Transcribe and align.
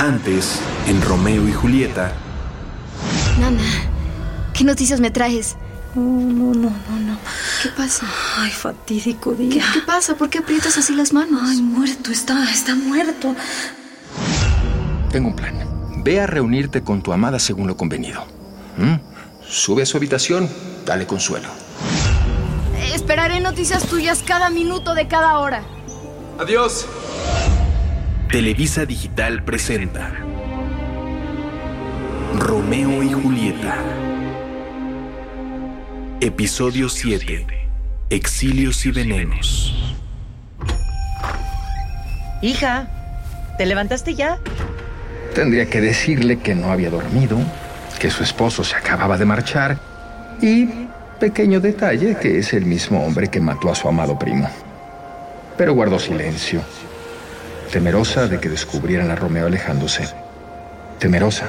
Antes, 0.00 0.58
en 0.86 1.02
Romeo 1.02 1.46
y 1.46 1.52
Julieta. 1.52 2.14
Nana, 3.38 3.60
¿qué 4.54 4.64
noticias 4.64 4.98
me 4.98 5.10
traes? 5.10 5.56
No, 5.94 6.00
no, 6.02 6.54
no, 6.54 6.70
no, 6.70 7.00
no. 7.00 7.18
¿Qué 7.62 7.68
pasa? 7.68 8.06
Ay, 8.38 8.50
fatídico 8.50 9.34
día. 9.34 9.62
¿Qué, 9.62 9.80
qué 9.80 9.86
pasa? 9.86 10.14
¿Por 10.14 10.30
qué 10.30 10.38
aprietas 10.38 10.78
así 10.78 10.94
las 10.94 11.12
manos? 11.12 11.42
Ay, 11.44 11.60
muerto 11.60 12.10
está, 12.10 12.50
está 12.50 12.74
muerto. 12.74 13.36
Tengo 15.12 15.28
un 15.28 15.36
plan. 15.36 16.02
Ve 16.02 16.18
a 16.18 16.26
reunirte 16.26 16.82
con 16.82 17.02
tu 17.02 17.12
amada 17.12 17.38
según 17.38 17.66
lo 17.66 17.76
convenido. 17.76 18.24
¿Mm? 18.78 18.94
Sube 19.46 19.82
a 19.82 19.86
su 19.86 19.98
habitación, 19.98 20.48
dale 20.86 21.06
consuelo. 21.06 21.48
Esperaré 22.94 23.40
noticias 23.40 23.84
tuyas 23.84 24.22
cada 24.26 24.48
minuto 24.48 24.94
de 24.94 25.08
cada 25.08 25.38
hora. 25.40 25.62
Adiós. 26.38 26.86
Televisa 28.30 28.86
Digital 28.86 29.42
presenta 29.42 30.12
Romeo 32.38 33.02
y 33.02 33.12
Julieta. 33.12 33.76
Episodio 36.20 36.88
7. 36.88 37.44
Exilios 38.08 38.86
y 38.86 38.92
venenos. 38.92 39.96
Hija, 42.40 42.86
¿te 43.58 43.66
levantaste 43.66 44.14
ya? 44.14 44.38
Tendría 45.34 45.68
que 45.68 45.80
decirle 45.80 46.38
que 46.38 46.54
no 46.54 46.70
había 46.70 46.90
dormido, 46.90 47.36
que 47.98 48.10
su 48.10 48.22
esposo 48.22 48.62
se 48.62 48.76
acababa 48.76 49.18
de 49.18 49.24
marchar 49.24 49.76
y, 50.40 50.68
pequeño 51.18 51.58
detalle, 51.58 52.16
que 52.16 52.38
es 52.38 52.52
el 52.52 52.64
mismo 52.64 53.04
hombre 53.04 53.26
que 53.26 53.40
mató 53.40 53.72
a 53.72 53.74
su 53.74 53.88
amado 53.88 54.16
primo. 54.16 54.48
Pero 55.56 55.74
guardó 55.74 55.98
silencio, 55.98 56.62
temerosa 57.70 58.26
de 58.26 58.40
que 58.40 58.48
descubrieran 58.48 59.10
a 59.10 59.16
Romeo 59.16 59.46
alejándose, 59.46 60.08
temerosa 60.98 61.48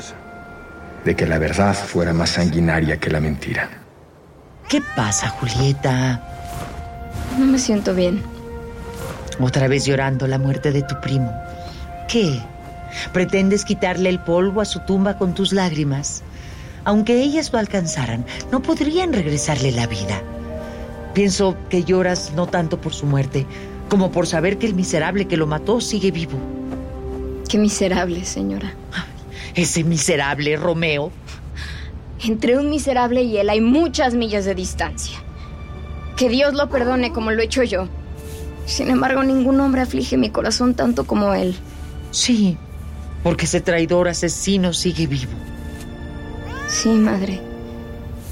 de 1.04 1.16
que 1.16 1.26
la 1.26 1.40
verdad 1.40 1.74
fuera 1.74 2.14
más 2.14 2.32
sanguinaria 2.32 2.98
que 2.98 3.10
la 3.10 3.20
mentira. 3.20 3.70
¿Qué 4.70 4.82
pasa, 4.96 5.30
Julieta? 5.30 6.22
No 7.38 7.46
me 7.46 7.58
siento 7.58 7.96
bien. 7.96 8.22
Otra 9.40 9.68
vez 9.68 9.86
llorando 9.86 10.28
la 10.28 10.38
muerte 10.38 10.72
de 10.72 10.84
tu 10.84 11.00
primo. 11.02 11.34
¿Qué? 12.08 12.40
¿Pretendes 13.14 13.66
quitarle 13.66 14.10
el 14.10 14.20
polvo 14.20 14.62
a 14.62 14.66
su 14.66 14.80
tumba 14.82 15.18
con 15.18 15.34
tus 15.34 15.54
lágrimas? 15.54 16.24
Aunque 16.84 17.22
ellas 17.22 17.52
lo 17.52 17.58
alcanzaran, 17.58 18.26
no 18.52 18.62
podrían 18.62 19.14
regresarle 19.14 19.72
la 19.72 19.88
vida. 19.88 20.22
Pienso 21.14 21.58
que 21.70 21.84
lloras 21.84 22.32
no 22.36 22.48
tanto 22.48 22.80
por 22.80 22.94
su 22.94 23.06
muerte, 23.06 23.48
como 23.92 24.10
por 24.10 24.26
saber 24.26 24.58
que 24.58 24.68
el 24.68 24.74
miserable 24.74 25.28
que 25.28 25.36
lo 25.36 25.48
mató 25.48 25.82
sigue 25.82 26.12
vivo. 26.12 26.40
Qué 27.50 27.58
miserable, 27.58 28.24
señora. 28.24 28.74
Ese 29.54 29.84
miserable 29.84 30.56
Romeo. 30.56 31.12
Entre 32.24 32.58
un 32.58 32.70
miserable 32.70 33.24
y 33.24 33.36
él 33.36 33.50
hay 33.50 33.60
muchas 33.60 34.14
millas 34.14 34.46
de 34.46 34.56
distancia. 34.56 35.18
Que 36.16 36.30
Dios 36.30 36.54
lo 36.54 36.70
perdone 36.70 37.12
como 37.12 37.32
lo 37.32 37.42
he 37.42 37.46
hecho 37.46 37.64
yo. 37.64 37.90
Sin 38.66 38.90
embargo, 38.90 39.24
ningún 39.24 39.60
hombre 39.60 39.82
aflige 39.82 40.16
mi 40.16 40.30
corazón 40.30 40.74
tanto 40.74 41.06
como 41.06 41.34
él. 41.34 41.54
Sí, 42.12 42.58
porque 43.24 43.44
ese 43.44 43.60
traidor 43.60 44.08
asesino 44.08 44.72
sigue 44.72 45.06
vivo. 45.06 45.34
Sí, 46.68 46.88
madre. 46.92 47.42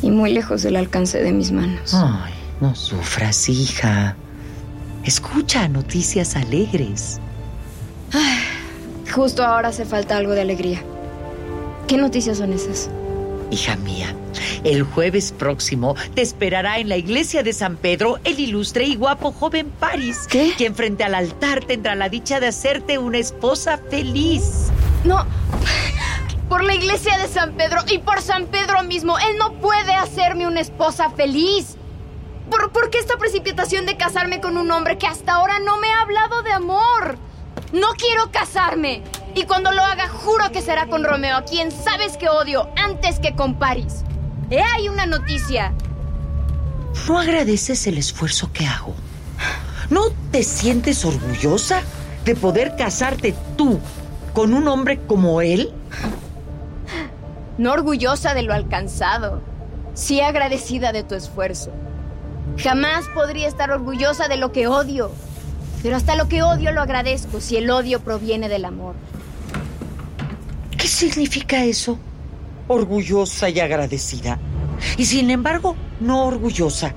Y 0.02 0.09
muy 0.09 0.31
lejos 0.31 0.63
del 0.63 0.77
alcance 0.77 1.21
de 1.21 1.33
mis 1.33 1.52
manos. 1.52 1.93
Ay, 1.93 2.31
no 2.61 2.73
sufras, 2.75 3.49
hija. 3.49 4.15
Escucha 5.03 5.67
noticias 5.67 6.36
alegres. 6.36 7.19
Justo 9.14 9.44
ahora 9.44 9.69
hace 9.69 9.86
falta 9.86 10.17
algo 10.17 10.33
de 10.33 10.42
alegría. 10.42 10.81
¿Qué 11.88 11.97
noticias 11.97 12.38
son 12.38 12.53
esas? 12.53 12.89
Hija 13.52 13.75
mía, 13.77 14.16
el 14.64 14.83
jueves 14.83 15.31
próximo 15.31 15.95
te 16.14 16.22
esperará 16.22 16.77
en 16.77 16.88
la 16.88 16.97
iglesia 16.97 17.42
de 17.42 17.52
San 17.52 17.77
Pedro 17.77 18.20
el 18.23 18.39
ilustre 18.39 18.86
y 18.86 18.95
guapo 18.95 19.32
joven 19.32 19.71
Paris, 19.80 20.27
¿Qué? 20.30 20.54
quien 20.55 20.76
frente 20.76 21.04
al 21.04 21.16
altar 21.16 21.64
tendrá 21.66 21.95
la 21.95 22.10
dicha 22.10 22.39
de 22.39 22.48
hacerte 22.48 22.99
una 22.99 23.17
esposa 23.17 23.80
feliz. 23.89 24.67
No. 25.04 25.26
Por 26.48 26.64
la 26.64 26.76
iglesia 26.76 27.17
de 27.17 27.27
San 27.27 27.54
Pedro 27.54 27.80
y 27.92 27.98
por 27.99 28.21
San 28.21 28.45
Pedro 28.45 28.83
mismo, 28.83 29.17
él 29.17 29.37
no 29.39 29.54
puede 29.54 29.93
hacerme 29.93 30.48
una 30.48 30.60
esposa 30.60 31.10
feliz. 31.10 31.76
¿Por, 32.49 32.71
por 32.71 32.89
qué 32.89 32.99
esta 32.99 33.17
precipitación 33.17 33.86
de 33.86 33.98
casarme 33.98 34.42
con 34.42 34.58
un 34.58 34.71
hombre 34.71 34.98
que 34.98 35.08
hasta 35.08 35.33
ahora 35.33 35.60
no 35.60 35.77
me 35.77 35.92
ha 35.92 36.02
hablado 36.02 36.42
de 36.42 36.52
amor? 36.52 37.17
No 37.71 37.89
quiero 37.98 38.32
casarme. 38.32 39.04
Y 39.36 39.43
cuando 39.43 39.71
lo 39.71 39.83
haga, 39.83 40.08
juro 40.10 40.52
que 40.52 40.61
será 40.61 40.87
con 40.87 41.04
Romeo, 41.04 41.37
a 41.37 41.45
quien 41.45 41.71
sabes 41.71 42.17
que 42.17 42.30
odio 42.30 42.70
antes 42.76 43.20
que 43.20 43.36
con 43.36 43.60
Paris. 43.60 44.04
He 44.49 44.61
ahí 44.61 44.89
una 44.89 45.05
noticia. 45.05 45.73
¿No 47.08 47.20
agradeces 47.20 47.86
el 47.87 47.98
esfuerzo 47.98 48.52
que 48.52 48.66
hago? 48.66 48.95
¿No 49.89 50.05
te 50.31 50.43
sientes 50.43 51.05
orgullosa 51.05 51.81
de 52.26 52.36
poder 52.36 52.76
casarte 52.76 53.36
tú 53.55 53.80
con 54.33 54.54
un 54.54 54.67
hombre 54.67 54.99
como 55.05 55.42
él? 55.42 55.71
No 57.58 57.73
orgullosa 57.73 58.33
de 58.33 58.43
lo 58.43 58.54
alcanzado, 58.54 59.42
sí 59.93 60.21
agradecida 60.21 60.92
de 60.92 61.04
tu 61.04 61.16
esfuerzo. 61.16 61.71
Jamás 62.58 63.05
podría 63.14 63.48
estar 63.48 63.71
orgullosa 63.71 64.27
de 64.27 64.37
lo 64.37 64.52
que 64.52 64.67
odio, 64.67 65.11
pero 65.82 65.95
hasta 65.95 66.15
lo 66.15 66.27
que 66.27 66.43
odio 66.43 66.71
lo 66.71 66.82
agradezco 66.82 67.39
si 67.42 67.58
el 67.58 67.70
odio 67.70 68.02
proviene 68.02 68.49
del 68.49 68.65
amor. 68.65 68.95
¿Qué 70.77 70.87
significa 70.87 71.64
eso? 71.64 71.98
Orgullosa 72.67 73.49
y 73.49 73.60
agradecida. 73.60 74.39
Y 74.98 75.05
sin 75.05 75.30
embargo, 75.30 75.76
no 75.99 76.26
orgullosa. 76.26 76.93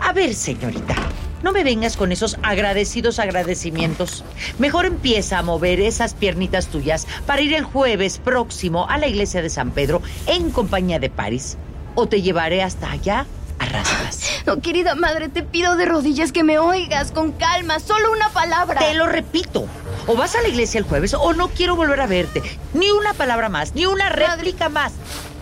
A 0.00 0.12
ver, 0.12 0.34
señorita, 0.34 0.94
no 1.42 1.52
me 1.52 1.64
vengas 1.64 1.96
con 1.96 2.12
esos 2.12 2.38
agradecidos 2.42 3.18
agradecimientos. 3.18 4.24
Mejor 4.58 4.86
empieza 4.86 5.38
a 5.38 5.42
mover 5.42 5.80
esas 5.80 6.14
piernitas 6.14 6.68
tuyas 6.68 7.06
para 7.26 7.42
ir 7.42 7.54
el 7.54 7.64
jueves 7.64 8.18
próximo 8.18 8.88
a 8.88 8.98
la 8.98 9.06
iglesia 9.06 9.42
de 9.42 9.50
San 9.50 9.70
Pedro 9.70 10.02
en 10.26 10.50
compañía 10.50 10.98
de 10.98 11.10
Paris. 11.10 11.56
O 11.94 12.06
te 12.06 12.22
llevaré 12.22 12.62
hasta 12.62 12.90
allá 12.90 13.26
a 13.58 13.66
rasgas. 13.66 14.25
No, 14.46 14.60
querida 14.60 14.94
madre, 14.94 15.28
te 15.28 15.42
pido 15.42 15.76
de 15.76 15.86
rodillas 15.86 16.30
que 16.30 16.44
me 16.44 16.58
oigas 16.58 17.10
con 17.10 17.32
calma, 17.32 17.80
solo 17.80 18.12
una 18.12 18.28
palabra. 18.28 18.78
Te 18.78 18.94
lo 18.94 19.06
repito. 19.06 19.66
O 20.06 20.14
vas 20.14 20.36
a 20.36 20.40
la 20.40 20.48
iglesia 20.48 20.78
el 20.78 20.84
jueves 20.84 21.14
o 21.14 21.32
no 21.32 21.48
quiero 21.48 21.74
volver 21.74 22.00
a 22.00 22.06
verte. 22.06 22.40
Ni 22.72 22.90
una 22.92 23.12
palabra 23.12 23.48
más, 23.48 23.74
ni 23.74 23.86
una 23.86 24.08
réplica 24.08 24.68
más. 24.68 24.92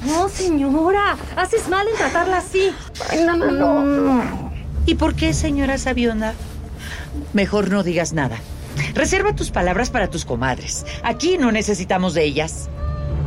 No, 0.07 0.31
señora. 0.31 1.19
Haces 1.37 1.69
mal 1.69 1.87
en 1.87 1.97
tratarla 1.97 2.39
así. 2.39 2.73
Ay, 3.11 3.25
no, 3.25 3.37
no, 3.37 3.51
no. 3.51 4.53
¿Y 4.87 4.95
por 4.95 5.15
qué, 5.15 5.35
señora 5.35 5.77
Sabionda? 5.77 6.33
Mejor 7.35 7.71
no 7.71 7.83
digas 7.83 8.15
nada. 8.15 8.39
Reserva 8.95 9.35
tus 9.35 9.51
palabras 9.51 9.91
para 9.91 10.09
tus 10.09 10.25
comadres. 10.25 10.87
Aquí 11.03 11.37
no 11.37 11.53
necesitamos 11.53 12.15
de 12.15 12.25
ellas. 12.25 12.71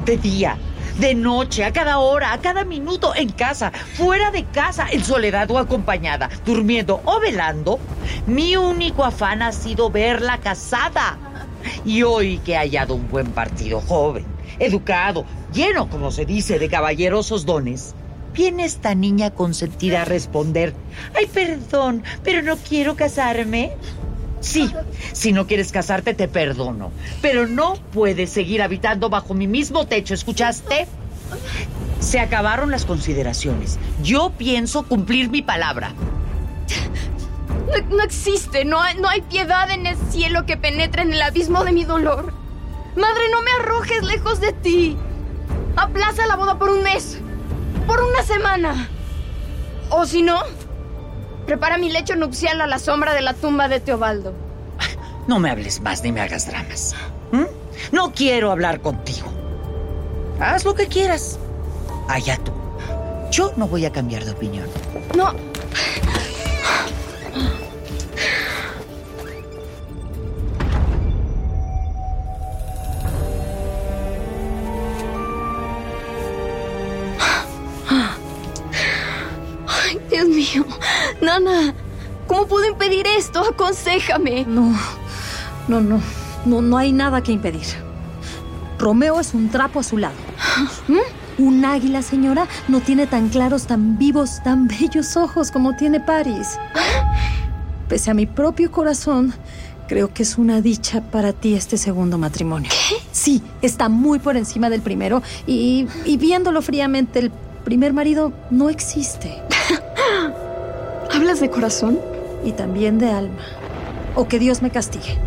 De 0.05 0.17
día, 0.17 0.57
de 0.99 1.13
noche, 1.13 1.63
a 1.63 1.71
cada 1.71 1.99
hora, 1.99 2.33
a 2.33 2.39
cada 2.39 2.63
minuto, 2.63 3.13
en 3.15 3.29
casa, 3.29 3.71
fuera 3.71 4.31
de 4.31 4.45
casa, 4.45 4.87
en 4.91 5.03
soledad 5.03 5.49
o 5.51 5.57
acompañada, 5.57 6.29
durmiendo 6.45 7.01
o 7.05 7.19
velando, 7.19 7.79
mi 8.25 8.57
único 8.57 9.03
afán 9.03 9.41
ha 9.41 9.51
sido 9.51 9.89
verla 9.91 10.39
casada. 10.39 11.17
Y 11.85 12.03
hoy 12.03 12.39
que 12.39 12.53
he 12.53 12.57
hallado 12.57 12.95
un 12.95 13.07
buen 13.09 13.27
partido 13.31 13.81
joven, 13.81 14.25
educado, 14.59 15.25
lleno, 15.53 15.89
como 15.89 16.11
se 16.11 16.25
dice, 16.25 16.59
de 16.59 16.69
caballerosos 16.69 17.45
dones, 17.45 17.93
viene 18.33 18.65
esta 18.65 18.95
niña 18.95 19.31
consentida 19.31 20.01
a 20.01 20.05
responder, 20.05 20.73
ay, 21.15 21.27
perdón, 21.27 22.03
pero 22.23 22.41
no 22.41 22.57
quiero 22.57 22.95
casarme. 22.95 23.73
Sí, 24.39 24.71
si 25.13 25.31
no 25.31 25.47
quieres 25.47 25.71
casarte 25.71 26.13
te 26.13 26.27
perdono, 26.27 26.91
pero 27.21 27.47
no 27.47 27.75
puedes 27.91 28.29
seguir 28.29 28.61
habitando 28.61 29.09
bajo 29.09 29.33
mi 29.33 29.47
mismo 29.47 29.87
techo, 29.87 30.13
¿escuchaste? 30.13 30.87
Se 31.99 32.19
acabaron 32.19 32.69
las 32.71 32.85
consideraciones. 32.85 33.79
Yo 34.03 34.31
pienso 34.37 34.83
cumplir 34.83 35.29
mi 35.29 35.41
palabra. 35.41 35.93
No, 37.89 38.01
existe, 38.01 38.63
no 38.63 38.79
no 38.99 39.09
hay 39.09 39.21
piedad 39.21 39.69
en 39.71 39.85
el 39.87 39.97
cielo 40.09 40.45
que 40.45 40.55
penetre 40.55 41.01
en 41.01 41.13
el 41.13 41.21
abismo 41.21 41.65
de 41.65 41.73
mi 41.73 41.83
dolor. 41.83 42.33
Madre, 42.95 43.23
no 43.31 43.41
me 43.41 43.51
arrojes 43.51 44.03
lejos 44.03 44.39
de 44.39 44.53
ti. 44.53 44.97
Aplaza 45.75 46.25
la 46.27 46.35
boda 46.35 46.57
por 46.57 46.69
un 46.69 46.81
mes, 46.83 47.19
por 47.85 48.01
una 48.01 48.23
semana. 48.23 48.89
O 49.89 50.05
si 50.05 50.21
no, 50.21 50.41
prepara 51.47 51.77
mi 51.77 51.89
lecho 51.89 52.15
nupcial 52.15 52.61
a 52.61 52.67
la 52.67 52.77
sombra 52.77 53.13
de 53.13 53.21
la 53.21 53.33
tumba 53.33 53.67
de 53.67 53.79
Teobaldo. 53.79 54.33
No 55.27 55.39
me 55.39 55.49
hables 55.49 55.81
más 55.81 56.03
ni 56.03 56.11
me 56.11 56.21
hagas 56.21 56.45
dramas. 56.45 56.93
¿m? 57.31 57.47
No 57.91 58.11
quiero 58.13 58.51
hablar 58.51 58.81
contigo. 58.81 59.27
Haz 60.39 60.65
lo 60.65 60.75
que 60.75 60.87
quieras. 60.87 61.39
Allá 62.07 62.37
tú. 62.37 62.51
Yo 63.31 63.51
no 63.57 63.67
voy 63.67 63.85
a 63.85 63.91
cambiar 63.91 64.23
de 64.23 64.31
opinión. 64.31 64.67
No, 65.15 65.33
¿cómo 82.27 82.47
puedo 82.47 82.67
impedir 82.67 83.05
esto? 83.07 83.41
Aconséjame. 83.41 84.45
No, 84.45 84.73
no, 85.67 85.81
no, 85.81 86.01
no, 86.45 86.61
no 86.61 86.77
hay 86.77 86.91
nada 86.91 87.21
que 87.21 87.31
impedir. 87.31 87.65
Romeo 88.77 89.19
es 89.19 89.33
un 89.33 89.49
trapo 89.49 89.79
a 89.79 89.83
su 89.83 89.97
lado. 89.97 90.15
Un 91.37 91.65
águila, 91.65 92.01
señora, 92.01 92.47
no 92.67 92.79
tiene 92.79 93.07
tan 93.07 93.29
claros, 93.29 93.67
tan 93.67 93.97
vivos, 93.97 94.41
tan 94.43 94.67
bellos 94.67 95.17
ojos 95.17 95.51
como 95.51 95.75
tiene 95.75 95.99
Paris. 95.99 96.57
Pese 97.87 98.11
a 98.11 98.13
mi 98.13 98.25
propio 98.25 98.71
corazón, 98.71 99.33
creo 99.87 100.13
que 100.13 100.23
es 100.23 100.37
una 100.37 100.61
dicha 100.61 101.01
para 101.01 101.33
ti 101.33 101.53
este 101.53 101.77
segundo 101.77 102.17
matrimonio. 102.17 102.69
¿Qué? 102.71 102.95
Sí, 103.11 103.41
está 103.61 103.87
muy 103.87 104.19
por 104.19 104.35
encima 104.35 104.69
del 104.69 104.81
primero 104.81 105.21
y, 105.45 105.87
y 106.05 106.17
viéndolo 106.17 106.61
fríamente, 106.61 107.19
el 107.19 107.31
primer 107.63 107.93
marido 107.93 108.33
no 108.49 108.69
existe. 108.69 109.41
¿Hablas 111.27 111.41
de 111.41 111.49
corazón? 111.49 111.99
Y 112.45 112.53
también 112.53 112.99
de 112.99 113.11
alma. 113.11 113.43
O 114.15 114.29
que 114.29 114.39
Dios 114.39 114.61
me 114.61 114.69
castigue. 114.69 115.17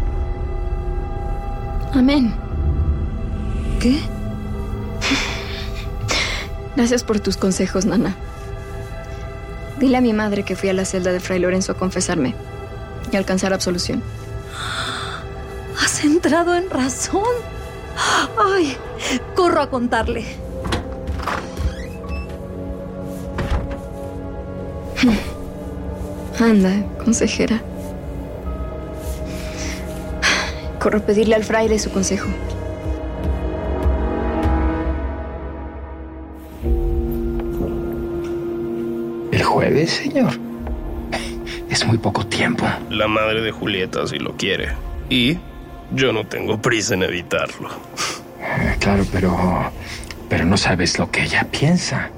Amén. 1.92 2.32
¿Qué? 3.80 4.00
Gracias 6.76 7.04
por 7.04 7.20
tus 7.20 7.36
consejos, 7.36 7.84
Nana. 7.84 8.16
Dile 9.78 9.98
a 9.98 10.00
mi 10.00 10.14
madre 10.14 10.42
que 10.42 10.56
fui 10.56 10.70
a 10.70 10.72
la 10.72 10.86
celda 10.86 11.12
de 11.12 11.20
Fray 11.20 11.38
Lorenzo 11.38 11.72
a 11.72 11.74
confesarme 11.74 12.34
y 13.12 13.16
alcanzar 13.16 13.52
absolución. 13.52 14.02
¿Has 15.78 16.02
entrado 16.02 16.54
en 16.54 16.70
razón? 16.70 17.28
Ay, 18.38 18.74
corro 19.34 19.60
a 19.60 19.68
contarle. 19.68 20.24
Anda, 26.40 26.72
consejera. 27.04 27.60
Corro 30.78 30.98
a 30.98 31.02
pedirle 31.02 31.34
al 31.34 31.44
fraile 31.44 31.78
su 31.78 31.90
consejo. 31.90 32.28
¿El 39.32 39.42
jueves, 39.44 39.90
señor? 39.90 40.32
Es 41.68 41.86
muy 41.86 41.98
poco 41.98 42.26
tiempo. 42.26 42.66
La 42.90 43.06
madre 43.06 43.42
de 43.42 43.52
Julieta 43.52 44.06
si 44.06 44.18
lo 44.18 44.36
quiere. 44.36 44.70
Y 45.08 45.38
yo 45.92 46.12
no 46.12 46.26
tengo 46.26 46.60
prisa 46.60 46.94
en 46.94 47.02
evitarlo. 47.04 47.68
Eh, 48.40 48.76
Claro, 48.80 49.04
pero... 49.12 49.36
Pero 50.28 50.44
no 50.44 50.56
sabes 50.56 50.98
lo 50.98 51.10
que 51.10 51.24
ella 51.24 51.46
piensa. 51.50 52.10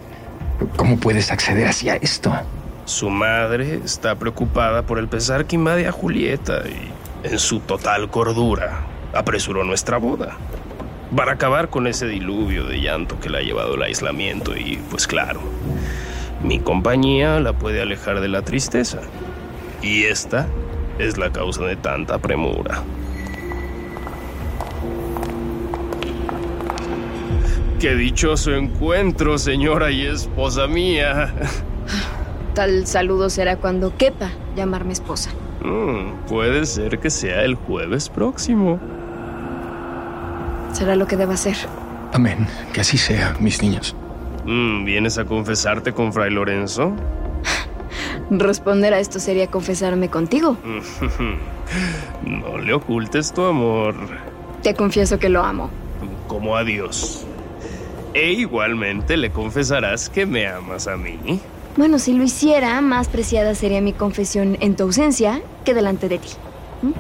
¿Cómo 0.77 0.99
puedes 0.99 1.33
acceder 1.33 1.67
así 1.67 1.89
a 1.89 1.97
esto? 1.97 2.33
Su 2.93 3.09
madre 3.09 3.81
está 3.83 4.17
preocupada 4.17 4.83
por 4.83 4.99
el 4.99 5.09
pesar 5.09 5.47
que 5.47 5.57
invade 5.57 5.89
a 5.89 5.93
Julieta 5.93 6.63
y, 6.69 7.27
en 7.27 7.39
su 7.39 7.61
total 7.61 8.11
cordura, 8.11 8.83
apresuró 9.15 9.65
nuestra 9.65 9.97
boda. 9.97 10.37
Para 11.17 11.33
acabar 11.33 11.71
con 11.71 11.87
ese 11.87 12.07
diluvio 12.07 12.65
de 12.67 12.83
llanto 12.83 13.19
que 13.19 13.31
le 13.31 13.39
ha 13.39 13.41
llevado 13.41 13.77
el 13.77 13.83
aislamiento 13.83 14.55
y, 14.55 14.79
pues 14.91 15.07
claro, 15.07 15.41
mi 16.45 16.61
compañía 16.61 17.41
la 17.41 17.55
puede 17.55 17.81
alejar 17.81 18.21
de 18.21 18.29
la 18.29 18.43
tristeza. 18.43 19.01
Y 19.81 20.05
esta 20.05 20.47
es 20.99 21.17
la 21.17 21.33
causa 21.33 21.65
de 21.65 21.77
tanta 21.77 22.19
premura. 22.19 22.83
Qué 27.81 27.95
dichoso 27.95 28.55
encuentro, 28.55 29.39
señora 29.39 29.91
y 29.91 30.05
esposa 30.05 30.67
mía. 30.67 31.33
Tal 32.55 32.87
saludo 32.87 33.31
será 33.31 33.57
cuando 33.57 33.97
quepa 33.97 34.31
llamarme 34.57 34.93
esposa. 34.93 35.31
Mm, 35.65 36.27
puede 36.29 36.67
ser 36.67 36.99
que 36.99 37.09
sea 37.09 37.43
el 37.45 37.55
jueves 37.55 38.09
próximo. 38.09 38.79
Será 40.73 40.97
lo 40.97 41.07
que 41.07 41.17
deba 41.17 41.35
hacer. 41.35 41.57
Amén. 42.13 42.47
Que 42.73 42.83
así 42.83 42.99
sea, 42.99 43.35
mis 43.41 43.63
niños. 43.63 43.97
Mm, 44.45 44.85
¿Vienes 44.85 45.19
a 45.19 45.25
confesarte 45.25 45.93
con 45.93 46.13
Fray 46.13 46.31
Lorenzo? 46.31 46.93
Responder 48.31 48.93
a 48.93 48.99
esto 48.99 49.19
sería 49.19 49.47
confesarme 49.47 50.09
contigo. 50.11 50.57
no 52.27 52.59
le 52.59 52.75
ocultes 52.75 53.33
tu 53.33 53.45
amor. 53.45 53.95
Te 54.63 54.75
confieso 54.75 55.19
que 55.19 55.29
lo 55.29 55.43
amo. 55.43 55.71
Como 56.29 56.57
a 56.57 56.65
Dios. 56.65 57.25
E 58.15 58.33
igualmente 58.33 59.17
le 59.17 59.31
confesarás 59.31 60.11
que 60.11 60.27
me 60.27 60.47
amas 60.47 60.87
a 60.87 60.97
mí. 60.97 61.41
Bueno, 61.77 61.99
si 61.99 62.13
lo 62.13 62.23
hiciera, 62.23 62.81
más 62.81 63.09
preciada 63.09 63.55
sería 63.55 63.81
mi 63.81 63.93
confesión 63.93 64.59
en 64.61 64.77
tu 64.77 64.85
ausencia 64.85 65.41
que 65.65 65.73
delante 65.73 66.09
de 66.09 66.19
ti. 66.19 66.29
¿Mm? 66.83 66.93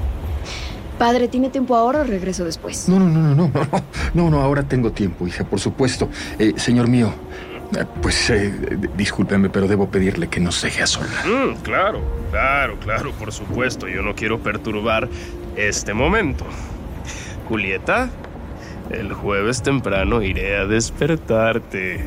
Padre, 0.99 1.29
¿tiene 1.29 1.51
tiempo 1.51 1.75
ahora 1.75 2.03
o 2.03 2.05
regreso 2.05 2.45
después? 2.45 2.89
No, 2.89 2.99
no, 2.99 3.09
no, 3.09 3.21
no, 3.21 3.35
no, 3.35 3.51
no, 3.53 3.67
no, 4.15 4.31
no, 4.31 4.41
ahora 4.41 4.63
tengo 4.63 4.93
tiempo, 4.93 5.27
hija, 5.27 5.45
por 5.45 5.61
supuesto. 5.61 6.09
Eh, 6.39 6.55
señor 6.57 6.89
mío, 6.89 7.13
eh, 7.77 7.85
pues 8.01 8.31
eh, 8.31 8.53
discúlpeme, 8.97 9.51
pero 9.51 9.67
debo 9.67 9.89
pedirle 9.89 10.29
que 10.29 10.41
nos 10.41 10.63
deje 10.63 10.83
a 10.83 10.87
solas. 10.87 11.27
Mm, 11.27 11.63
claro, 11.63 12.01
claro, 12.31 12.79
claro, 12.79 13.13
por 13.13 13.33
supuesto. 13.33 13.89
Yo 13.89 14.03
no 14.03 14.15
quiero 14.15 14.39
perturbar 14.39 15.09
este 15.57 15.93
momento. 15.93 16.47
Julieta, 17.49 18.09
el 18.91 19.13
jueves 19.13 19.63
temprano 19.63 20.23
iré 20.23 20.57
a 20.57 20.67
despertarte. 20.67 22.07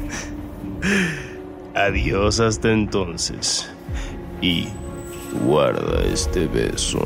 Adiós 1.76 2.40
hasta 2.40 2.72
entonces. 2.72 3.70
Y 4.42 4.70
guarda 5.46 6.04
este 6.04 6.48
beso. 6.48 7.00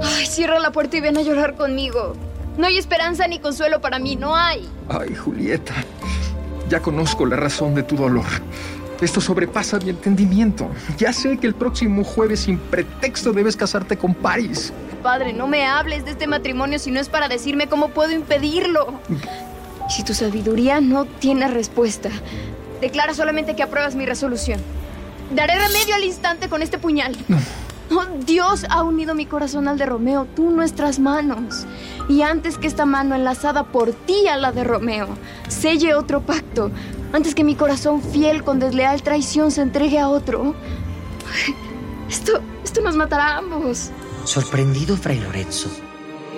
Ay, 0.00 0.24
cierra 0.26 0.60
la 0.60 0.70
puerta 0.70 0.96
y 0.96 1.00
ven 1.00 1.16
a 1.16 1.22
llorar 1.22 1.56
conmigo. 1.56 2.14
No 2.56 2.68
hay 2.68 2.78
esperanza 2.78 3.26
ni 3.26 3.40
consuelo 3.40 3.80
para 3.80 3.98
mí, 3.98 4.14
no 4.14 4.36
hay. 4.36 4.68
Ay, 4.88 5.16
Julieta, 5.16 5.74
ya 6.68 6.80
conozco 6.80 7.26
la 7.26 7.34
razón 7.34 7.74
de 7.74 7.82
tu 7.82 7.96
dolor. 7.96 8.26
Esto 9.00 9.20
sobrepasa 9.20 9.80
mi 9.80 9.90
entendimiento. 9.90 10.68
Ya 10.96 11.12
sé 11.12 11.38
que 11.38 11.48
el 11.48 11.54
próximo 11.54 12.04
jueves 12.04 12.40
sin 12.40 12.58
pretexto 12.58 13.32
debes 13.32 13.56
casarte 13.56 13.96
con 13.96 14.14
Paris. 14.14 14.72
Padre, 14.98 15.32
no 15.32 15.46
me 15.46 15.66
hables 15.66 16.04
de 16.04 16.12
este 16.12 16.26
matrimonio 16.26 16.78
si 16.78 16.90
no 16.90 17.00
es 17.00 17.08
para 17.08 17.28
decirme 17.28 17.68
cómo 17.68 17.88
puedo 17.88 18.12
impedirlo. 18.12 19.00
Si 19.88 20.04
tu 20.04 20.14
sabiduría 20.14 20.80
no 20.80 21.06
tiene 21.06 21.48
respuesta, 21.48 22.10
declara 22.80 23.14
solamente 23.14 23.56
que 23.56 23.62
apruebas 23.62 23.94
mi 23.94 24.06
resolución. 24.06 24.60
Daré 25.34 25.54
remedio 25.54 25.94
al 25.94 26.04
instante 26.04 26.48
con 26.48 26.62
este 26.62 26.78
puñal. 26.78 27.16
Oh, 27.90 28.04
Dios 28.26 28.66
ha 28.68 28.82
unido 28.82 29.14
mi 29.14 29.24
corazón 29.24 29.66
al 29.66 29.78
de 29.78 29.86
Romeo, 29.86 30.26
tú 30.36 30.50
nuestras 30.50 30.98
manos. 30.98 31.66
Y 32.08 32.20
antes 32.20 32.58
que 32.58 32.66
esta 32.66 32.84
mano 32.84 33.14
enlazada 33.14 33.64
por 33.64 33.92
ti 33.92 34.28
a 34.28 34.36
la 34.36 34.52
de 34.52 34.62
Romeo 34.64 35.08
selle 35.48 35.94
otro 35.94 36.20
pacto, 36.20 36.70
antes 37.12 37.34
que 37.34 37.44
mi 37.44 37.54
corazón 37.54 38.02
fiel 38.02 38.44
con 38.44 38.58
desleal 38.58 39.02
traición 39.02 39.50
se 39.50 39.62
entregue 39.62 39.98
a 39.98 40.08
otro, 40.08 40.54
esto, 42.10 42.40
esto 42.62 42.82
nos 42.82 42.94
matará 42.94 43.34
a 43.34 43.38
ambos. 43.38 43.90
Sorprendido 44.28 44.98
Fray 44.98 45.20
Lorenzo 45.20 45.70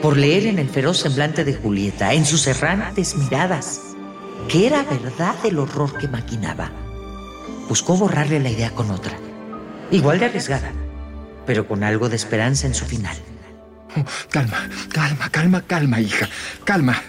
por 0.00 0.16
leer 0.16 0.46
en 0.46 0.60
el 0.60 0.68
feroz 0.68 0.98
semblante 0.98 1.44
de 1.44 1.54
Julieta, 1.54 2.14
en 2.14 2.24
sus 2.24 2.46
errantes 2.46 3.16
miradas, 3.16 3.80
que 4.48 4.68
era 4.68 4.84
verdad 4.84 5.34
el 5.42 5.58
horror 5.58 5.98
que 5.98 6.06
maquinaba, 6.06 6.70
buscó 7.68 7.96
borrarle 7.96 8.38
la 8.38 8.50
idea 8.50 8.70
con 8.70 8.92
otra, 8.92 9.18
igual 9.90 10.20
de 10.20 10.26
arriesgada, 10.26 10.70
pero 11.46 11.66
con 11.66 11.82
algo 11.82 12.08
de 12.08 12.14
esperanza 12.14 12.68
en 12.68 12.74
su 12.74 12.84
final. 12.84 13.16
Calma, 14.30 14.68
calma, 14.92 15.28
calma, 15.28 15.62
calma, 15.66 16.00
hija. 16.00 16.28
Calma. 16.62 17.02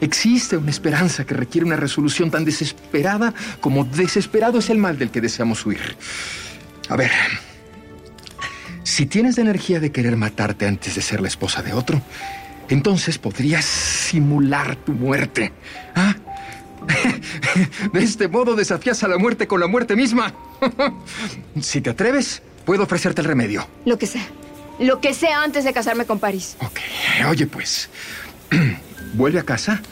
Existe 0.00 0.56
una 0.56 0.70
esperanza 0.70 1.24
que 1.24 1.34
requiere 1.34 1.66
una 1.66 1.76
resolución 1.76 2.30
tan 2.30 2.44
desesperada 2.44 3.34
como 3.58 3.82
desesperado 3.84 4.60
es 4.60 4.70
el 4.70 4.78
mal 4.78 4.98
del 4.98 5.10
que 5.10 5.20
deseamos 5.20 5.66
huir. 5.66 5.96
A 6.88 6.94
ver, 6.94 7.10
si 8.94 9.06
tienes 9.06 9.36
la 9.38 9.42
energía 9.42 9.80
de 9.80 9.90
querer 9.90 10.16
matarte 10.16 10.68
antes 10.68 10.94
de 10.94 11.02
ser 11.02 11.20
la 11.20 11.26
esposa 11.26 11.62
de 11.62 11.72
otro, 11.72 12.00
entonces 12.68 13.18
podrías 13.18 13.64
simular 13.64 14.76
tu 14.76 14.92
muerte. 14.92 15.52
¿Ah? 15.96 16.14
De 17.92 18.00
este 18.00 18.28
modo 18.28 18.54
desafías 18.54 19.02
a 19.02 19.08
la 19.08 19.18
muerte 19.18 19.48
con 19.48 19.58
la 19.58 19.66
muerte 19.66 19.96
misma. 19.96 20.32
Si 21.60 21.80
te 21.80 21.90
atreves, 21.90 22.40
puedo 22.64 22.84
ofrecerte 22.84 23.20
el 23.20 23.26
remedio. 23.26 23.66
Lo 23.84 23.98
que 23.98 24.06
sea. 24.06 24.28
Lo 24.78 25.00
que 25.00 25.12
sea 25.12 25.42
antes 25.42 25.64
de 25.64 25.72
casarme 25.72 26.06
con 26.06 26.20
París. 26.20 26.56
Ok, 26.60 26.78
oye 27.28 27.48
pues, 27.48 27.90
vuelve 29.14 29.40
a 29.40 29.42
casa, 29.42 29.82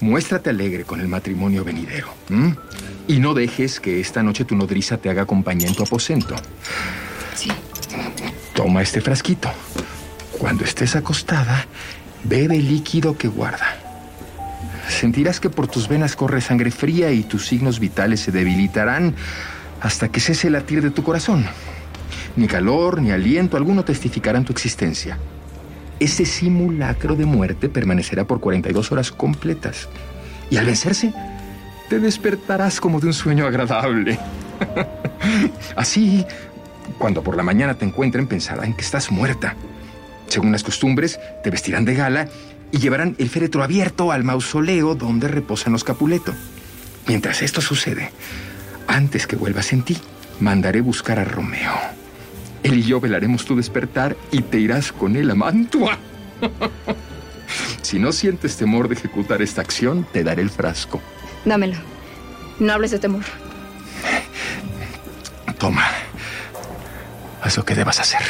muéstrate 0.00 0.48
alegre 0.48 0.84
con 0.84 1.00
el 1.00 1.08
matrimonio 1.08 1.62
venidero. 1.62 2.08
¿m? 2.30 2.56
Y 3.06 3.18
no 3.18 3.34
dejes 3.34 3.80
que 3.80 4.00
esta 4.00 4.22
noche 4.22 4.46
tu 4.46 4.56
nodriza 4.56 4.96
te 4.96 5.10
haga 5.10 5.26
compañía 5.26 5.68
en 5.68 5.74
tu 5.74 5.82
aposento. 5.82 6.34
Sí. 7.34 7.50
Toma 8.56 8.80
este 8.80 9.02
frasquito. 9.02 9.50
Cuando 10.38 10.64
estés 10.64 10.96
acostada, 10.96 11.66
Bebe 12.24 12.56
el 12.56 12.66
líquido 12.66 13.16
que 13.16 13.28
guarda. 13.28 13.76
Sentirás 14.88 15.40
que 15.40 15.50
por 15.50 15.68
tus 15.68 15.88
venas 15.88 16.16
corre 16.16 16.40
sangre 16.40 16.70
fría 16.70 17.12
y 17.12 17.22
tus 17.22 17.46
signos 17.46 17.78
vitales 17.78 18.20
se 18.20 18.32
debilitarán 18.32 19.14
hasta 19.82 20.08
que 20.08 20.20
cese 20.20 20.46
el 20.46 20.54
latir 20.54 20.82
de 20.82 20.90
tu 20.90 21.02
corazón. 21.02 21.44
Ni 22.34 22.46
calor 22.46 23.02
ni 23.02 23.10
aliento 23.10 23.58
alguno 23.58 23.84
testificarán 23.84 24.46
tu 24.46 24.52
existencia. 24.52 25.18
Ese 26.00 26.24
simulacro 26.24 27.14
de 27.14 27.26
muerte 27.26 27.68
permanecerá 27.68 28.26
por 28.26 28.40
42 28.40 28.90
horas 28.90 29.12
completas. 29.12 29.86
Y 30.50 30.56
al 30.56 30.64
vencerse, 30.64 31.12
te 31.90 31.98
despertarás 31.98 32.80
como 32.80 33.00
de 33.00 33.08
un 33.08 33.14
sueño 33.14 33.46
agradable. 33.46 34.18
Así, 35.76 36.24
cuando 36.98 37.22
por 37.22 37.36
la 37.36 37.42
mañana 37.42 37.74
te 37.74 37.84
encuentren, 37.84 38.26
pensarán 38.26 38.74
que 38.74 38.82
estás 38.82 39.10
muerta. 39.10 39.54
Según 40.28 40.52
las 40.52 40.64
costumbres, 40.64 41.20
te 41.42 41.50
vestirán 41.50 41.84
de 41.84 41.94
gala 41.94 42.28
y 42.72 42.78
llevarán 42.78 43.14
el 43.18 43.28
féretro 43.28 43.62
abierto 43.62 44.12
al 44.12 44.24
mausoleo 44.24 44.94
donde 44.94 45.28
reposan 45.28 45.72
los 45.72 45.84
Capuleto. 45.84 46.34
Mientras 47.06 47.42
esto 47.42 47.60
sucede, 47.60 48.10
antes 48.88 49.26
que 49.26 49.36
vuelvas 49.36 49.72
en 49.72 49.82
ti, 49.82 49.96
mandaré 50.40 50.80
buscar 50.80 51.18
a 51.18 51.24
Romeo. 51.24 51.72
Él 52.62 52.78
y 52.78 52.82
yo 52.82 53.00
velaremos 53.00 53.44
tu 53.44 53.54
despertar 53.54 54.16
y 54.32 54.42
te 54.42 54.58
irás 54.58 54.90
con 54.90 55.16
él 55.16 55.30
a 55.30 55.34
Mantua. 55.34 55.98
si 57.82 57.98
no 57.98 58.10
sientes 58.12 58.56
temor 58.56 58.88
de 58.88 58.96
ejecutar 58.96 59.40
esta 59.40 59.60
acción, 59.60 60.06
te 60.12 60.24
daré 60.24 60.42
el 60.42 60.50
frasco. 60.50 61.00
Dámelo. 61.44 61.76
No 62.58 62.72
hables 62.72 62.90
de 62.90 62.98
temor. 62.98 63.22
Toma. 65.58 65.86
Haz 67.46 67.56
lo 67.56 67.64
que 67.64 67.76
debas 67.76 68.00
hacer. 68.00 68.22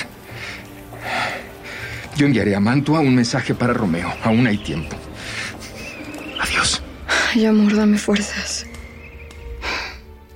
Yo 2.18 2.26
enviaré 2.26 2.54
a 2.54 2.60
Mantua 2.60 3.00
un 3.00 3.14
mensaje 3.14 3.54
para 3.54 3.72
Romeo. 3.72 4.12
Aún 4.22 4.46
hay 4.46 4.58
tiempo. 4.58 4.94
Adiós. 6.38 6.82
Ay, 7.32 7.46
amor, 7.46 7.74
dame 7.74 7.96
fuerzas. 7.96 8.66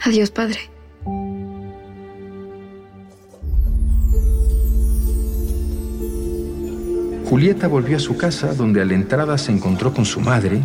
Adiós, 0.01 0.31
padre. 0.31 0.61
Julieta 7.29 7.69
volvió 7.69 7.99
a 7.99 8.01
su 8.01 8.17
casa 8.17 8.55
donde 8.55 8.81
a 8.81 8.87
la 8.87 8.95
entrada 8.95 9.37
se 9.37 9.53
encontró 9.53 9.93
con 9.93 10.07
su 10.07 10.21
madre, 10.21 10.63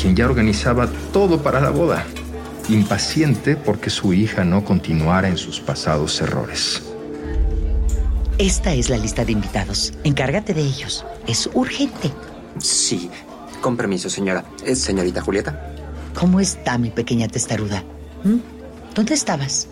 quien 0.00 0.16
ya 0.16 0.26
organizaba 0.26 0.88
todo 1.12 1.44
para 1.44 1.60
la 1.60 1.70
boda, 1.70 2.04
impaciente 2.68 3.54
porque 3.54 3.88
su 3.88 4.12
hija 4.12 4.44
no 4.44 4.64
continuara 4.64 5.28
en 5.28 5.38
sus 5.38 5.60
pasados 5.60 6.20
errores. 6.20 6.91
Esta 8.42 8.74
es 8.74 8.90
la 8.90 8.98
lista 8.98 9.24
de 9.24 9.30
invitados. 9.30 9.94
Encárgate 10.02 10.52
de 10.52 10.62
ellos. 10.62 11.06
Es 11.28 11.48
urgente. 11.54 12.10
Sí, 12.58 13.08
con 13.60 13.76
permiso, 13.76 14.10
señora. 14.10 14.42
Eh, 14.66 14.74
señorita 14.74 15.20
Julieta. 15.20 15.72
¿Cómo 16.18 16.40
está 16.40 16.76
mi 16.76 16.90
pequeña 16.90 17.28
testaruda? 17.28 17.84
¿Mm? 18.24 18.38
¿Dónde 18.96 19.14
estabas? 19.14 19.68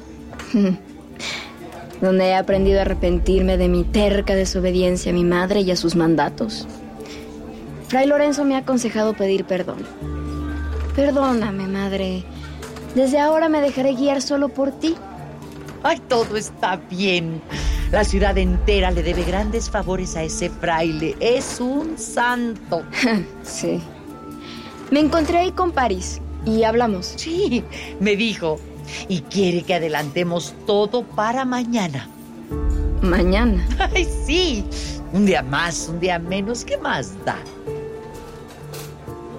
Donde 2.00 2.26
he 2.26 2.36
aprendido 2.36 2.78
a 2.78 2.82
arrepentirme 2.82 3.56
de 3.56 3.66
mi 3.66 3.82
terca 3.82 4.36
desobediencia 4.36 5.10
a 5.10 5.14
mi 5.16 5.24
madre 5.24 5.62
y 5.62 5.72
a 5.72 5.76
sus 5.76 5.96
mandatos. 5.96 6.68
Fray 7.88 8.06
Lorenzo 8.06 8.44
me 8.44 8.54
ha 8.54 8.58
aconsejado 8.58 9.14
pedir 9.14 9.46
perdón. 9.46 9.84
Perdóname, 10.94 11.66
madre. 11.66 12.22
Desde 12.94 13.18
ahora 13.18 13.48
me 13.48 13.62
dejaré 13.62 13.94
guiar 13.94 14.22
solo 14.22 14.48
por 14.48 14.70
ti. 14.70 14.94
Ay, 15.82 16.00
todo 16.06 16.36
está 16.36 16.76
bien. 16.76 17.42
La 17.92 18.04
ciudad 18.04 18.38
entera 18.38 18.92
le 18.92 19.02
debe 19.02 19.24
grandes 19.24 19.68
favores 19.68 20.16
a 20.16 20.22
ese 20.22 20.48
fraile. 20.48 21.16
Es 21.18 21.60
un 21.60 21.98
santo. 21.98 22.84
sí. 23.42 23.80
Me 24.92 25.00
encontré 25.00 25.38
ahí 25.38 25.52
con 25.52 25.72
París 25.72 26.20
y 26.46 26.62
hablamos. 26.62 27.14
Sí, 27.16 27.64
me 27.98 28.14
dijo. 28.14 28.60
Y 29.08 29.22
quiere 29.22 29.62
que 29.62 29.74
adelantemos 29.74 30.54
todo 30.66 31.02
para 31.02 31.44
mañana. 31.44 32.08
¿Mañana? 33.02 33.66
Ay, 33.94 34.06
sí. 34.24 34.64
Un 35.12 35.26
día 35.26 35.42
más, 35.42 35.88
un 35.88 35.98
día 35.98 36.20
menos. 36.20 36.64
¿Qué 36.64 36.78
más 36.78 37.12
da? 37.24 37.38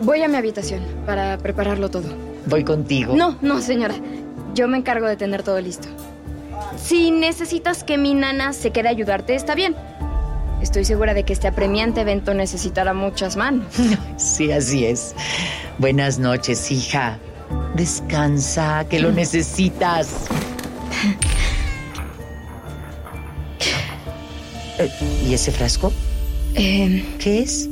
Voy 0.01 0.24
a 0.24 0.27
mi 0.27 0.36
habitación 0.36 0.81
para 1.05 1.38
prepararlo 1.38 1.89
todo. 1.89 2.10
Voy 2.48 2.65
contigo. 2.65 3.15
No, 3.15 3.38
no, 3.41 3.62
señora. 3.62 3.96
Yo 4.53 4.67
me 4.67 4.77
encargo 4.77 5.08
de 5.08 5.15
tener 5.15 5.41
todo 5.43 5.62
listo. 5.62 5.88
Si 6.83 7.11
necesitas 7.11 7.83
que 7.83 7.97
mi 7.97 8.13
nana 8.13 8.53
se 8.53 8.71
quede 8.71 8.88
a 8.88 8.91
ayudarte, 8.91 9.35
está 9.35 9.55
bien. 9.55 9.75
Estoy 10.61 10.85
segura 10.85 11.13
de 11.13 11.23
que 11.23 11.33
este 11.33 11.47
apremiante 11.47 12.01
evento 12.01 12.33
necesitará 12.33 12.93
muchas 12.93 13.35
manos. 13.35 13.65
Sí, 14.17 14.51
así 14.51 14.85
es. 14.85 15.15
Buenas 15.77 16.19
noches, 16.19 16.71
hija. 16.71 17.17
Descansa, 17.75 18.85
que 18.88 19.00
lo 19.00 19.11
necesitas. 19.11 20.27
Eh, 24.77 24.89
¿Y 25.27 25.33
ese 25.33 25.51
frasco? 25.51 25.91
Eh, 26.55 27.03
¿Qué 27.19 27.39
es? 27.39 27.67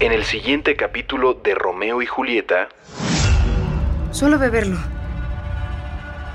En 0.00 0.12
el 0.12 0.24
siguiente 0.24 0.76
capítulo 0.76 1.34
de 1.34 1.54
Romeo 1.54 2.02
y 2.02 2.06
Julieta, 2.06 2.68
Solo 4.14 4.38
beberlo. 4.38 4.78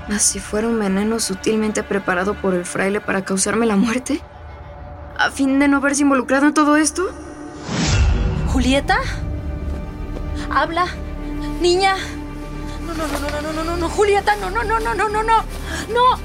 Mas 0.06 0.20
si 0.20 0.38
fuera 0.38 0.68
un 0.68 0.78
veneno 0.78 1.18
sutilmente 1.18 1.82
preparado 1.82 2.34
por 2.34 2.52
el 2.52 2.66
fraile 2.66 3.00
para 3.00 3.24
causarme 3.24 3.64
la 3.64 3.76
muerte, 3.76 4.20
a 5.16 5.30
fin 5.30 5.58
de 5.58 5.66
no 5.66 5.80
verse 5.80 6.02
involucrado 6.02 6.46
en 6.46 6.52
todo 6.52 6.76
esto. 6.76 7.10
¿Julieta? 8.48 8.98
Habla. 10.54 10.88
Niña. 11.62 11.94
No, 12.86 12.92
no, 12.92 13.06
no, 13.06 13.18
no, 13.18 13.40
no, 13.40 13.52
no, 13.52 13.64
no, 13.64 13.76
no, 13.78 13.88
Julieta, 13.88 14.36
no, 14.36 14.50
no, 14.50 14.62
no, 14.62 14.78
no, 14.78 14.94
no, 14.94 15.08
no, 15.08 15.22
no. 15.22 15.36
No. 15.88 16.20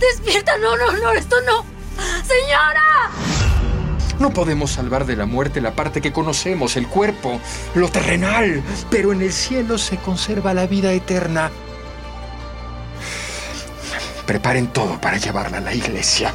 Despierta, 0.00 0.58
no, 0.58 0.76
no, 0.76 0.90
no, 0.90 1.12
esto 1.12 1.36
no. 1.46 1.64
Señora. 2.24 3.37
No 4.18 4.30
podemos 4.30 4.72
salvar 4.72 5.06
de 5.06 5.14
la 5.14 5.26
muerte 5.26 5.60
la 5.60 5.72
parte 5.72 6.00
que 6.00 6.12
conocemos, 6.12 6.76
el 6.76 6.88
cuerpo, 6.88 7.40
lo 7.74 7.88
terrenal, 7.88 8.62
pero 8.90 9.12
en 9.12 9.22
el 9.22 9.32
cielo 9.32 9.78
se 9.78 9.96
conserva 9.98 10.54
la 10.54 10.66
vida 10.66 10.92
eterna. 10.92 11.50
Preparen 14.26 14.66
todo 14.68 15.00
para 15.00 15.18
llevarla 15.18 15.58
a 15.58 15.60
la 15.60 15.74
iglesia. 15.74 16.32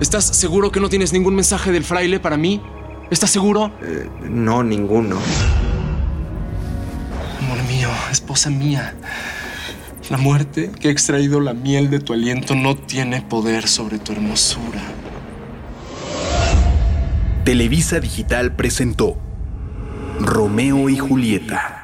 ¿Estás 0.00 0.24
seguro 0.24 0.72
que 0.72 0.80
no 0.80 0.88
tienes 0.88 1.12
ningún 1.12 1.34
mensaje 1.34 1.70
del 1.72 1.84
fraile 1.84 2.18
para 2.20 2.36
mí? 2.36 2.60
¿Estás 3.10 3.30
seguro? 3.30 3.70
Eh, 3.82 4.08
no, 4.22 4.62
ninguno. 4.62 5.18
Amor 7.40 7.62
mío, 7.68 7.88
esposa 8.10 8.50
mía. 8.50 8.94
La 10.10 10.16
muerte 10.16 10.70
que 10.80 10.88
ha 10.88 10.90
extraído 10.90 11.38
la 11.40 11.54
miel 11.54 11.90
de 11.90 12.00
tu 12.00 12.12
aliento 12.12 12.54
no 12.54 12.76
tiene 12.76 13.22
poder 13.22 13.68
sobre 13.68 13.98
tu 13.98 14.12
hermosura. 14.12 14.80
Televisa 17.44 18.00
Digital 18.00 18.56
presentó 18.56 19.18
Romeo 20.18 20.88
y 20.88 20.96
Julieta. 20.96 21.83